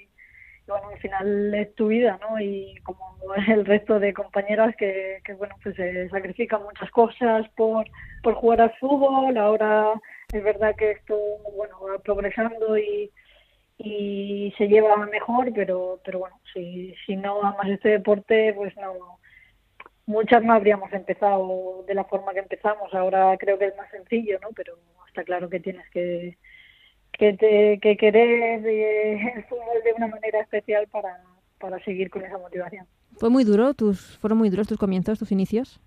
[0.71, 2.39] bueno, al final es tu vida, ¿no?
[2.39, 3.05] Y como
[3.47, 7.87] el resto de compañeras que, que bueno, pues se sacrifican muchas cosas por,
[8.23, 9.93] por jugar al fútbol, ahora
[10.33, 11.17] es verdad que esto,
[11.55, 13.11] bueno, va progresando y,
[13.77, 19.19] y se lleva mejor, pero, pero bueno, si, si no amas este deporte, pues no,
[20.05, 22.93] muchas no habríamos empezado de la forma que empezamos.
[22.93, 24.49] Ahora creo que es más sencillo, ¿no?
[24.55, 26.37] Pero está claro que tienes que,
[27.11, 31.21] que, te, que querer eh, el fútbol de una manera especial para,
[31.59, 32.85] para seguir con esa motivación.
[33.17, 33.73] ¿Fue muy duro?
[33.73, 35.79] Tus, ¿Fueron muy duros tus comienzos, tus inicios?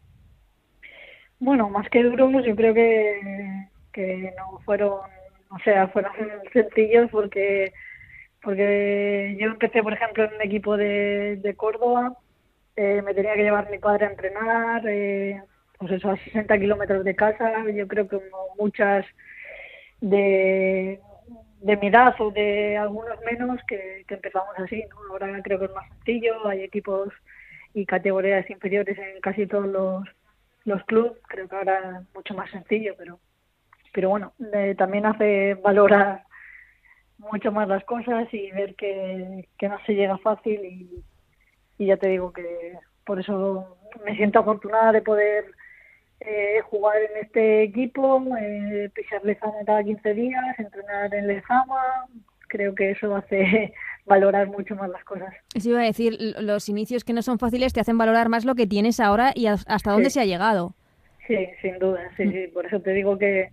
[1.39, 5.01] Bueno, más que duros, yo creo que, que no fueron,
[5.51, 6.13] o sea, fueron
[6.53, 7.73] sencillos porque
[8.45, 12.15] porque yo empecé, por ejemplo, en un equipo de, de Córdoba,
[12.77, 15.43] eh, me tenía que llevar mi padre a entrenar, eh,
[15.79, 18.21] pues eso, a 60 kilómetros de casa, yo creo que
[18.59, 19.07] muchas
[20.01, 21.01] de,
[21.65, 24.97] de mi edad o de algunos menos que, empezamos así, ¿no?
[25.11, 27.09] Ahora creo que es más sencillo, hay equipos
[27.73, 30.05] y categorías inferiores en casi todos los,
[30.65, 33.19] los clubes, creo que ahora es mucho más sencillo, pero
[33.95, 36.25] pero bueno, eh, también hace valorar
[37.17, 41.05] mucho más las cosas y ver que, que no se llega fácil
[41.79, 45.47] y ya te digo que por eso me siento afortunada de poder
[46.27, 52.07] eh, jugar en este equipo, eh, pisar Lezama cada 15 días, entrenar en Lezama.
[52.49, 53.73] Creo que eso hace
[54.07, 55.35] valorar mucho más las cosas.
[55.55, 58.55] Eso iba a decir, los inicios que no son fáciles te hacen valorar más lo
[58.55, 60.75] que tienes ahora y hasta dónde se ha llegado.
[61.27, 62.47] Sí, sin duda, sí, sí.
[62.53, 63.51] Por eso te digo que,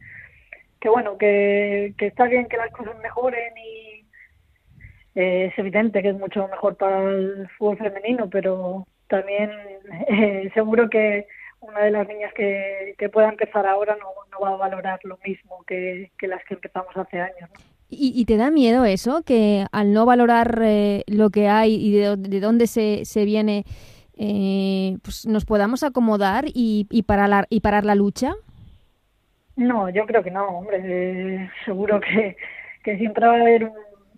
[0.79, 4.05] que bueno, que, que está bien que las cosas mejoren y
[5.15, 9.51] eh, es evidente que es mucho mejor para el fútbol femenino, pero también
[10.07, 11.27] eh, seguro que
[11.61, 15.17] una de las niñas que, que pueda empezar ahora no, no va a valorar lo
[15.25, 17.49] mismo que, que las que empezamos hace años.
[17.53, 17.59] ¿no?
[17.93, 19.21] ¿Y, ¿Y, te da miedo eso?
[19.23, 23.65] Que al no valorar eh, lo que hay y de, de dónde se, se viene,
[24.17, 28.33] eh, pues nos podamos acomodar y, y, parar la, y parar la lucha?
[29.57, 30.79] No, yo creo que no, hombre.
[30.83, 32.37] Eh, seguro que,
[32.83, 33.73] que siempre va a haber un,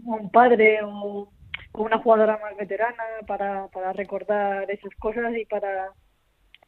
[0.06, 1.30] un padre o,
[1.72, 5.90] o, una jugadora más veterana para, para recordar esas cosas y para,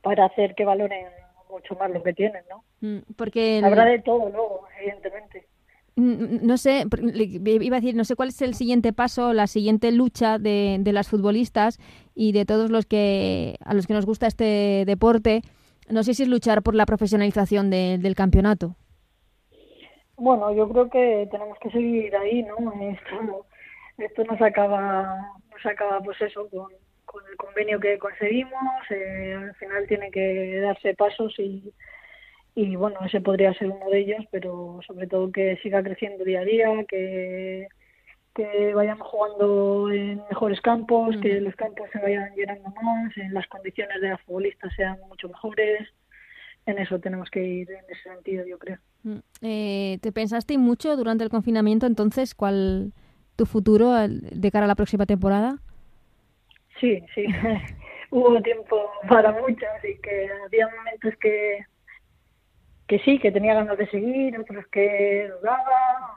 [0.06, 1.08] para hacer que valoren
[1.50, 3.02] mucho más lo que tienen, ¿no?
[3.18, 3.65] Porque el...
[3.65, 5.48] habrá de todo luego, evidentemente.
[5.96, 10.38] No sé, iba a decir, no sé cuál es el siguiente paso, la siguiente lucha
[10.38, 11.80] de, de las futbolistas
[12.13, 15.41] y de todos los que a los que nos gusta este deporte.
[15.89, 18.76] No sé si es luchar por la profesionalización de, del campeonato.
[20.18, 22.58] Bueno, yo creo que tenemos que seguir ahí, ¿no?
[22.80, 23.46] Esto,
[23.98, 26.68] esto nos acaba, nos acaba, pues eso, con,
[27.15, 28.51] con el convenio que conseguimos.
[28.89, 31.73] Eh, al final tiene que darse pasos y,
[32.56, 36.41] y bueno, ese podría ser uno de ellos, pero sobre todo que siga creciendo día
[36.41, 37.67] a día, que
[38.36, 43.47] que vayamos jugando en mejores campos, que los campos se vayan llenando más, en las
[43.47, 45.88] condiciones de las futbolistas sean mucho mejores.
[46.65, 48.78] En eso tenemos que ir en ese sentido, yo creo.
[49.41, 52.91] Eh, ¿Te pensaste mucho durante el confinamiento entonces cuál
[53.38, 55.60] tu futuro de cara a la próxima temporada?
[56.79, 57.25] Sí, sí.
[58.11, 61.65] Hubo tiempo para mucho, así que había momentos que
[62.88, 66.13] que sí, que tenía ganas de seguir, otros que dudaba.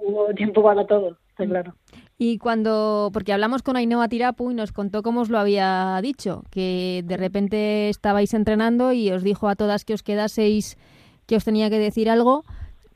[0.00, 1.74] Hubo tiempo para todo está claro.
[2.16, 6.44] Y cuando, porque hablamos con Ainhoa Tirapu y nos contó cómo os lo había dicho,
[6.50, 10.78] que de repente estabais entrenando y os dijo a todas que os quedaseis,
[11.26, 12.44] que os tenía que decir algo.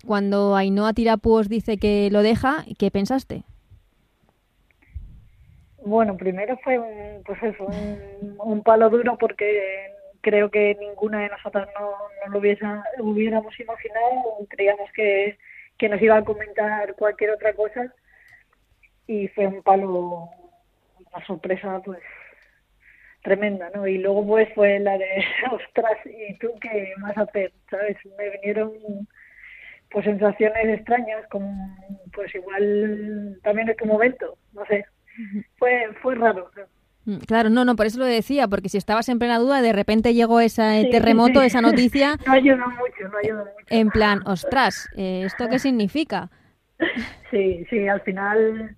[0.06, 3.42] Cuando Ainhoa Tirapu os dice que lo deja, ¿qué pensaste?
[5.84, 11.28] Bueno, primero fue un, pues eso, un, un palo duro porque creo que ninguna de
[11.28, 12.64] nosotras no, no lo hubiese,
[12.98, 15.38] hubiéramos imaginado, creíamos que,
[15.78, 17.92] que nos iba a comentar cualquier otra cosa
[19.06, 20.28] y fue un palo,
[21.12, 22.00] una sorpresa pues
[23.22, 23.86] tremenda, ¿no?
[23.86, 27.52] Y luego pues fue la de, ostras, ¿y tú qué vas a hacer?
[27.70, 27.96] ¿Sabes?
[28.18, 28.72] Me vinieron
[29.90, 31.76] pues sensaciones extrañas, como
[32.12, 34.84] pues igual también es tu momento, no sé.
[35.59, 36.50] Fue, fue raro.
[37.04, 39.72] Mm, claro, no, no, por eso lo decía, porque si estabas en plena duda, de
[39.72, 41.46] repente llegó ese sí, terremoto, sí.
[41.46, 42.16] esa noticia.
[42.26, 43.66] No ayudó mucho, no ayudó mucho.
[43.68, 46.31] En plan, ostras, ¿esto qué significa?
[47.31, 48.74] Sí, sí, al final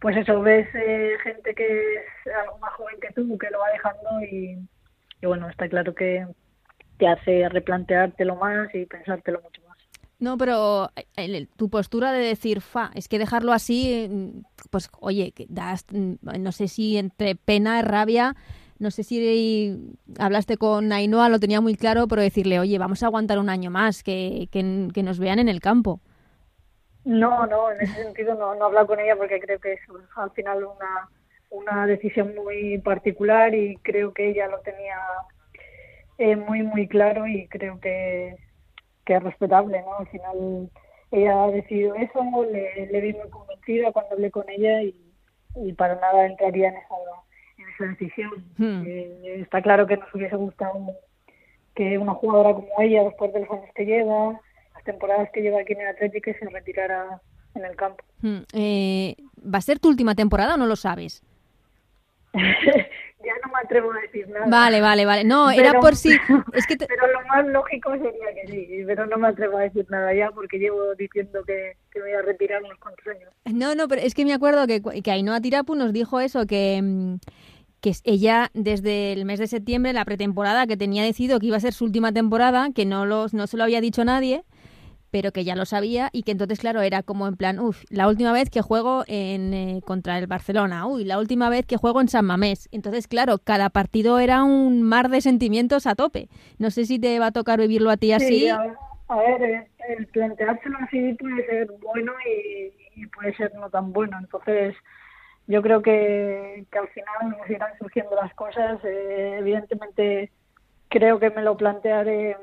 [0.00, 3.70] pues eso, ves eh, gente que es algo más joven que tú, que lo va
[3.70, 4.58] dejando y,
[5.20, 6.26] y bueno, está claro que
[6.98, 9.59] te hace replanteártelo más y pensártelo mucho.
[10.20, 14.36] No, pero el, tu postura de decir, fa, es que dejarlo así,
[14.70, 18.36] pues oye, das, no sé si entre pena, rabia,
[18.78, 19.78] no sé si
[20.18, 23.70] hablaste con Ainhoa, lo tenía muy claro, pero decirle, oye, vamos a aguantar un año
[23.70, 26.00] más, que, que, que nos vean en el campo.
[27.06, 29.80] No, no, en ese sentido no, no he hablado con ella porque creo que es
[30.16, 31.08] al final una,
[31.48, 34.98] una decisión muy particular y creo que ella lo tenía
[36.18, 38.36] eh, muy, muy claro y creo que,
[39.10, 39.98] que es respetable, ¿no?
[39.98, 40.70] Al final
[41.10, 44.94] ella ha decidido eso, le, le vi muy convencida cuando hablé con ella y,
[45.56, 46.94] y para nada entraría en esa,
[47.58, 48.30] en esa decisión.
[48.56, 48.84] Hmm.
[48.86, 50.74] Eh, está claro que nos hubiese gustado
[51.74, 54.40] que una jugadora como ella, después de los años que lleva,
[54.84, 57.20] temporadas que lleva aquí en el Atlético se retirara
[57.56, 58.04] en el campo.
[58.22, 61.24] Mm, eh, ¿Va a ser tu última temporada o no lo sabes?
[63.24, 64.46] ya no me atrevo a decir nada.
[64.46, 65.24] Vale, vale, vale.
[65.24, 66.10] No, era por si...
[66.52, 69.86] Es que Pero lo más lógico sería que sí, pero no me atrevo a decir
[69.90, 73.30] nada ya porque llevo diciendo que, que me voy a retirar unos cuantos años.
[73.44, 76.80] No, no, pero es que me acuerdo que, que Ainhoa Tirapu nos dijo eso, que,
[76.82, 77.16] mm,
[77.80, 81.60] que ella desde el mes de septiembre, la pretemporada, que tenía decidido que iba a
[81.60, 84.44] ser su última temporada, que no, los, no se lo había dicho nadie,
[85.10, 88.08] pero que ya lo sabía y que entonces, claro, era como en plan, uff, la
[88.08, 92.00] última vez que juego en, eh, contra el Barcelona, uy, la última vez que juego
[92.00, 92.68] en San Mamés.
[92.72, 96.28] Entonces, claro, cada partido era un mar de sentimientos a tope.
[96.58, 98.40] No sé si te va a tocar vivirlo a ti así.
[98.40, 98.74] Sí, a,
[99.08, 99.66] a ver, el,
[99.98, 104.16] el planteárselo así puede ser bueno y, y, puede ser no tan bueno.
[104.18, 104.74] Entonces,
[105.46, 108.78] yo creo que, que al final nos irán surgiendo las cosas.
[108.84, 110.30] Eh, evidentemente,
[110.88, 112.36] creo que me lo plantearé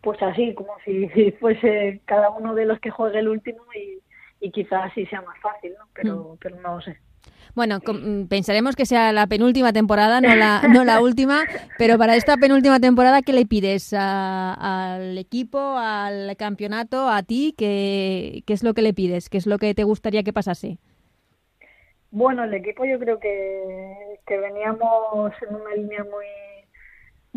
[0.00, 4.00] pues así, como si, si, fuese cada uno de los que juegue el último y,
[4.40, 5.86] y quizás así sea más fácil, ¿no?
[5.94, 6.36] Pero, mm.
[6.40, 6.98] pero no lo sé.
[7.54, 7.80] Bueno,
[8.28, 11.44] pensaremos que sea la penúltima temporada, no la, no la última,
[11.76, 17.54] pero para esta penúltima temporada, ¿qué le pides a, al equipo, al campeonato, a ti?
[17.56, 19.28] ¿Qué, ¿Qué es lo que le pides?
[19.28, 20.78] ¿Qué es lo que te gustaría que pasase?
[22.10, 26.26] Bueno, el equipo yo creo que, que veníamos en una línea muy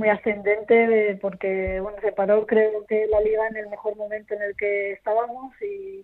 [0.02, 4.42] muy ascendente porque bueno se paró creo que la liga en el mejor momento en
[4.42, 6.04] el que estábamos y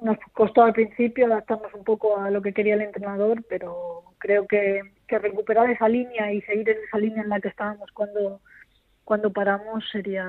[0.00, 4.46] nos costó al principio adaptarnos un poco a lo que quería el entrenador pero creo
[4.46, 8.40] que, que recuperar esa línea y seguir en esa línea en la que estábamos cuando
[9.04, 10.26] cuando paramos sería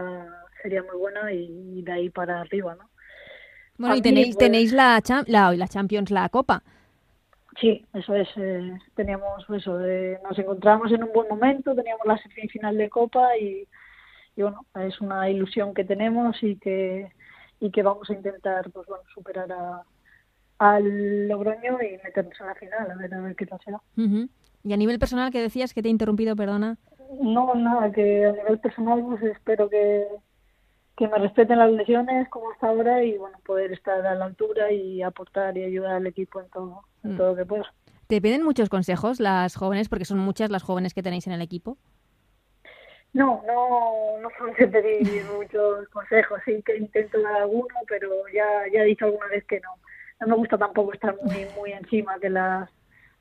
[0.62, 2.90] sería muy buena y, de ahí para arriba no
[3.78, 6.62] bueno y tenéis pues, tenéis la, la la Champions la Copa
[7.60, 8.30] Sí, eso es.
[8.38, 9.84] Eh, teníamos eso.
[9.84, 13.68] Eh, nos encontramos en un buen momento, teníamos la semifinal de Copa y,
[14.36, 17.12] y, bueno, es una ilusión que tenemos y que
[17.62, 19.84] y que vamos a intentar pues bueno superar a,
[20.60, 23.82] al Logroño y meternos a la final a ver a ver qué tal será.
[23.98, 24.30] Uh -huh.
[24.64, 26.78] Y a nivel personal que decías que te he interrumpido, perdona.
[27.22, 30.06] No, nada, que a nivel personal pues espero que
[31.00, 34.70] que me respeten las lesiones como hasta ahora y bueno poder estar a la altura
[34.70, 37.18] y aportar y ayudar al equipo en todo, en mm.
[37.18, 37.74] todo lo que pueda.
[38.08, 39.88] ¿Te piden muchos consejos las jóvenes?
[39.88, 41.78] Porque son muchas las jóvenes que tenéis en el equipo.
[43.14, 48.44] No, no, no son de pedir muchos consejos, sí que intento dar alguno, pero ya,
[48.74, 49.70] ya he dicho alguna vez que no.
[50.20, 52.70] No me gusta tampoco estar muy, muy encima de las,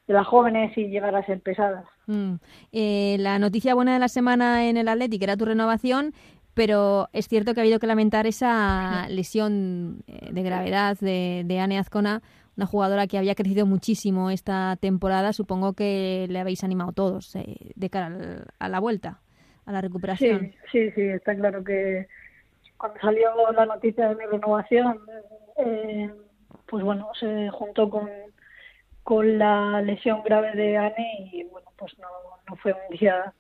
[0.09, 1.85] de las jóvenes y llegar a ser pesadas.
[2.07, 2.35] Mm.
[2.73, 6.13] Eh, la noticia buena de la semana en el Atlético era tu renovación
[6.59, 11.61] pero es cierto que ha habido que lamentar esa lesión eh, de gravedad de, de
[11.61, 12.21] Anne Azcona,
[12.57, 15.33] una jugadora que había crecido muchísimo esta temporada.
[15.33, 19.21] Supongo que le habéis animado todos eh, de cara a la vuelta,
[19.67, 20.53] a la recuperación.
[20.73, 22.09] Sí, sí, sí, está claro que
[22.77, 24.99] cuando salió la noticia de mi renovación,
[25.59, 26.11] eh,
[26.67, 28.11] pues bueno, se juntó con,
[29.05, 32.09] con la lesión grave de Anne y bueno, pues no,
[32.49, 33.33] no fue un día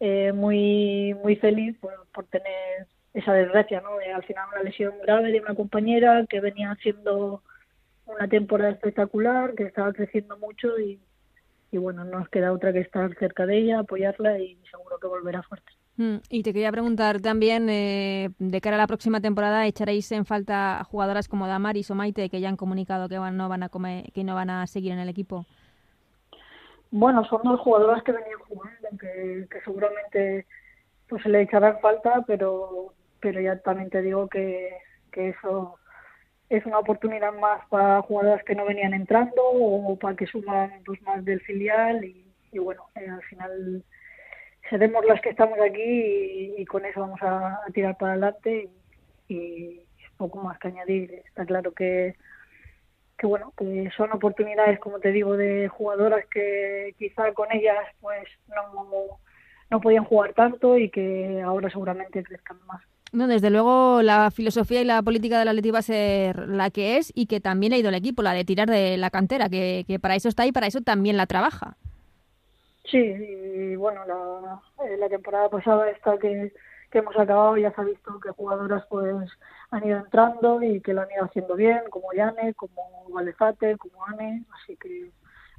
[0.00, 3.90] eh, muy muy feliz por, por tener esa desgracia, ¿no?
[4.14, 7.42] al final una lesión grave de una compañera que venía haciendo
[8.06, 11.00] una temporada espectacular, que estaba creciendo mucho y,
[11.72, 15.06] y bueno, no nos queda otra que estar cerca de ella, apoyarla y seguro que
[15.06, 15.72] volverá fuerte.
[15.96, 20.24] Mm, y te quería preguntar también, eh, de cara a la próxima temporada, ¿echaréis en
[20.24, 23.62] falta a jugadoras como Damaris o Maite que ya han comunicado que van, no van
[23.62, 25.46] a comer, que no van a seguir en el equipo?
[26.90, 30.46] Bueno, son dos jugadoras que venían jugando, que, seguramente
[31.08, 34.70] pues se le echarán falta, pero pero ya también te digo que,
[35.12, 35.76] que eso
[36.48, 41.00] es una oportunidad más para jugadoras que no venían entrando o para que suman dos
[41.02, 43.84] más del filial y, y bueno, eh, al final
[44.70, 48.70] seremos las que estamos aquí y, con eso vamos a, tirar para adelante
[49.28, 49.80] y
[50.20, 51.22] poco más que añadir.
[51.26, 52.14] Está claro que
[53.20, 58.26] que bueno, que son oportunidades, como te digo, de jugadoras que quizá con ellas pues
[58.48, 59.18] no,
[59.70, 62.80] no podían jugar tanto y que ahora seguramente crezcan más.
[63.12, 66.96] No, desde luego la filosofía y la política del Atleti va a ser la que
[66.96, 69.84] es y que también ha ido el equipo, la de tirar de la cantera, que,
[69.86, 71.76] que para eso está y para eso también la trabaja.
[72.90, 76.54] Sí, y bueno, la, eh, la temporada pasada está que
[76.90, 79.28] que hemos acabado ya se ha visto que jugadoras pues
[79.70, 84.04] han ido entrando y que lo han ido haciendo bien, como Yane, como Valefate, como
[84.06, 85.10] Ane, así que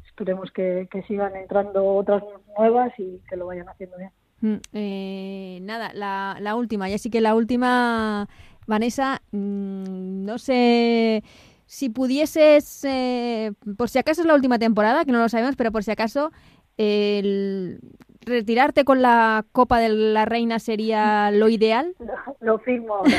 [0.06, 2.22] esperemos que, que, sigan entrando otras
[2.58, 4.12] nuevas y que lo vayan haciendo bien.
[4.42, 8.28] Mm, eh, nada, la, la última, ya sí que la última,
[8.68, 11.24] Vanessa, mmm, no sé
[11.66, 15.72] si pudieses, eh, por si acaso es la última temporada, que no lo sabemos, pero
[15.72, 16.32] por si acaso,
[16.76, 17.80] el,
[18.26, 21.96] retirarte con la Copa de la Reina sería lo ideal?
[22.00, 23.12] Lo, lo firmo ahora.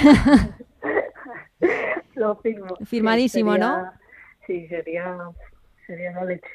[2.14, 2.76] lo firmo.
[2.84, 3.92] Firmadísimo, ¿no?
[4.46, 5.16] Sí, sería,
[5.86, 6.48] sería la leche.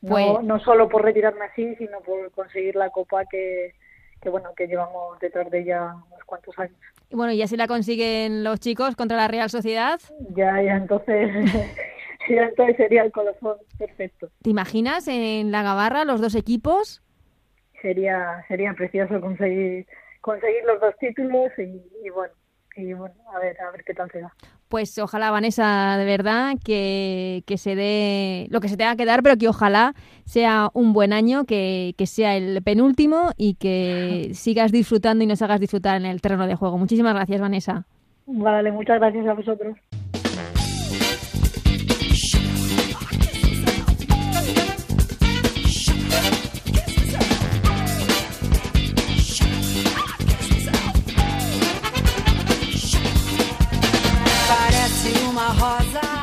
[0.00, 3.74] No, pues no solo por retirarme así, sino por conseguir la copa que,
[4.20, 6.78] que bueno, que llevamos detrás de ella unos cuantos años.
[7.10, 9.98] Y bueno, ¿y así la consiguen los chicos contra la Real Sociedad?
[10.36, 11.30] Ya, ya, entonces,
[12.28, 14.28] ya entonces sería el colofón perfecto.
[14.42, 17.02] ¿Te imaginas en la Gabarra los dos equipos?
[17.82, 19.86] Sería, sería precioso conseguir,
[20.20, 22.32] conseguir los dos títulos y bueno,
[22.78, 24.32] y bueno, a ver, a ver qué tal se da.
[24.68, 29.22] Pues ojalá, Vanessa, de verdad, que, que, se dé lo que se tenga que dar,
[29.22, 34.70] pero que ojalá sea un buen año, que, que sea el penúltimo y que sigas
[34.70, 36.78] disfrutando y nos hagas disfrutar en el terreno de juego.
[36.78, 37.86] Muchísimas gracias, Vanessa.
[38.26, 39.76] Vale, muchas gracias a vosotros.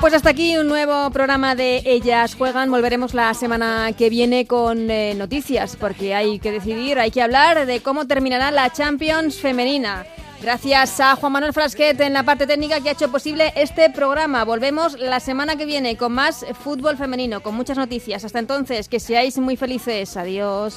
[0.06, 2.70] Pues hasta aquí un nuevo programa de Ellas Juegan.
[2.70, 7.66] Volveremos la semana que viene con eh, noticias, porque hay que decidir, hay que hablar
[7.66, 10.06] de cómo terminará la Champions femenina.
[10.44, 14.44] Gracias a Juan Manuel Frasquet en la parte técnica que ha hecho posible este programa.
[14.44, 18.24] Volvemos la semana que viene con más fútbol femenino, con muchas noticias.
[18.24, 20.16] Hasta entonces, que seáis muy felices.
[20.18, 20.76] Adiós.